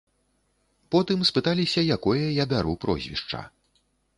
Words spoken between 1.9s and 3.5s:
якое я бяру прозвішча.